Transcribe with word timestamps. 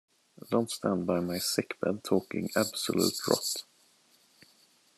Don't 0.49 0.71
stand 0.71 1.05
by 1.05 1.19
my 1.19 1.37
sick 1.37 1.79
bed 1.79 2.03
talking 2.03 2.49
absolute 2.55 3.13
rot. 3.27 3.65